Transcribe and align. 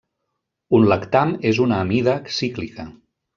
Un 0.77 0.87
lactam 0.91 1.33
és 1.51 1.59
una 1.67 1.77
amida 1.89 2.17
cíclica. 2.39 2.89